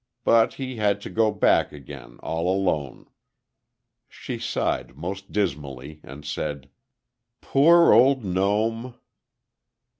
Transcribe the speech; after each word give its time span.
But 0.23 0.55
he 0.55 0.77
had 0.77 0.99
to 1.01 1.11
go 1.11 1.29
back 1.29 1.71
again, 1.71 2.17
all 2.23 2.51
alone." 2.51 3.05
She 4.09 4.39
sighed 4.39 4.97
most 4.97 5.31
dismally 5.31 5.99
and 6.01 6.25
said: 6.25 6.71
"Poor, 7.39 7.93
old 7.93 8.25
gnome." 8.25 8.95